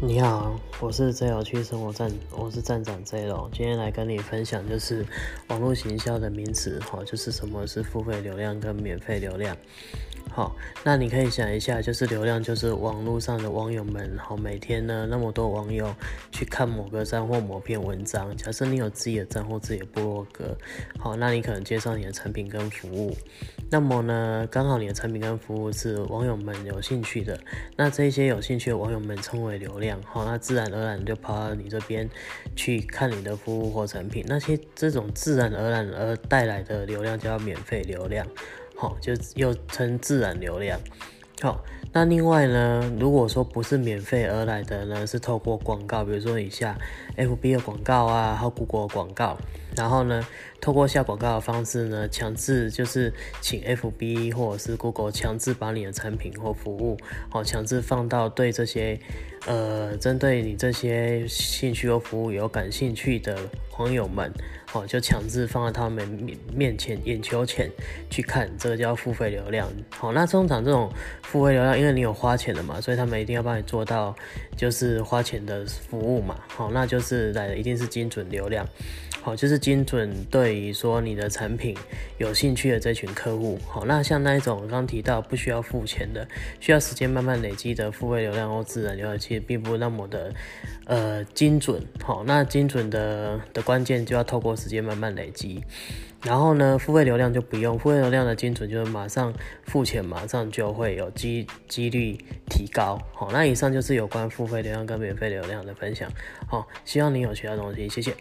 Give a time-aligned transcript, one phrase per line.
[0.00, 3.50] 你好，我是 Z 有趣生活站，我是站长 Z 喽。
[3.52, 5.04] 今天来跟你分享就是
[5.48, 9.56] 网络行销的名词，哈，就是什么是付费流量跟免费流量。
[10.30, 10.54] 好，
[10.84, 15.92] 那你可以想一下，就是流量就是网络上的网友们，好，每天呢那么多网友
[16.30, 18.36] 去看某个站或某篇文章。
[18.36, 20.56] 假设你有自己的站或自己的部落格，
[20.96, 23.16] 好，那你可能介绍你的产品跟服务。
[23.70, 27.38] 那么呢，刚好你的产品跟服务是网友们有兴趣的，
[27.76, 32.08] 那这些有兴趣的网友们称为流量，好，那自然然而然就跑到你这边
[32.54, 34.24] 去看你的服务或产品。
[34.28, 38.26] 那些这种自然而然而带来的流量叫免费流量。
[38.76, 40.78] 好，就又称自然流量。
[41.40, 46.76] 好，那另外呢，如果说不是免费而来的呢，是透过广告，比如说以下
[47.16, 49.36] FB 的广告啊，还有 Google 广告，
[49.78, 50.26] 然后呢，
[50.60, 56.98] 透过下广告的方式呢，强制就是请 FB 或者是 Google 强制把你的产品或服务，
[57.30, 58.98] 好，强制放到对这些
[59.46, 63.38] 呃，针对你这些兴趣或服务有感兴趣的
[63.78, 64.32] 网友们。
[64.74, 67.70] 哦，就强制放在他们面面前、眼球前
[68.10, 69.66] 去看，这个叫付费流量。
[69.88, 70.92] 好，那通常这种
[71.22, 74.14] 付费流量，因为你有花钱的嘛，所以他们一定要帮你做到
[74.58, 76.38] 就是花钱的服务嘛。
[76.48, 78.68] 好，那就是来的一定是精准流量。
[79.22, 81.76] 好，就是精准对于说你的产品
[82.16, 83.58] 有兴趣的这群客户。
[83.66, 86.26] 好，那像那一种刚提到不需要付钱的，
[86.58, 90.32] 需要时间慢慢累积的付费流量或自然流量，其实并不那么的
[90.86, 91.84] 呃精准。
[92.02, 95.62] 好，那精准的的关键就要透过时间慢慢累积。
[96.22, 99.34] 然后呢，付费流量就不用，付费流量的精准就是马上
[99.66, 102.16] 付钱，马上就会有机几率
[102.48, 102.98] 提高。
[103.12, 106.10] 好，那以上就是有关付费流量跟免费流量的分享。
[106.46, 108.14] 好，希望你有学到东西，谢谢。